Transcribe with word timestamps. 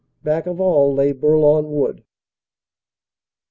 Back 0.23 0.47
of 0.47 0.59
all 0.59 0.95
lay 0.95 1.11
Bourlon 1.13 1.67
Wood. 1.69 2.03